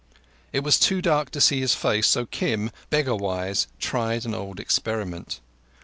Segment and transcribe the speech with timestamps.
[0.51, 4.59] It was too dark to see his face, so Kim, beggar wise, tried an old
[4.59, 5.41] experiment.